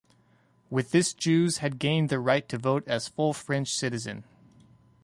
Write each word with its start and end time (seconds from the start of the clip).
With 0.71 0.89
this 0.89 1.13
Jews 1.13 1.59
had 1.59 1.77
gained 1.77 2.09
the 2.09 2.19
right 2.19 2.49
to 2.49 2.57
vote 2.57 2.83
as 2.87 3.07
full 3.07 3.33
French 3.33 3.71
citizen. 3.71 4.23